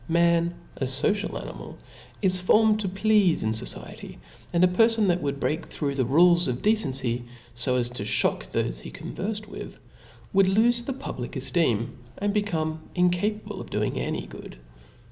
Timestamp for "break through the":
5.39-6.05